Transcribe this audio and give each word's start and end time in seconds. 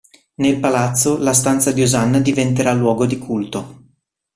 Nel 0.37 0.59
palazzo 0.59 1.19
la 1.19 1.31
stanza 1.31 1.71
di 1.71 1.83
Osanna 1.83 2.17
diventerà 2.17 2.73
luogo 2.73 3.05
di 3.05 3.19
culto. 3.19 3.83